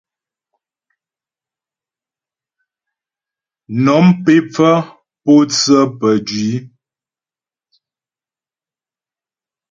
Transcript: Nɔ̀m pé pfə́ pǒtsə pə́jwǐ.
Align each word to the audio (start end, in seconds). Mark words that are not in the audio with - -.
Nɔ̀m 3.83 4.05
pé 4.23 4.33
pfə́ 4.51 4.75
pǒtsə 5.23 5.77
pə́jwǐ. 5.99 6.47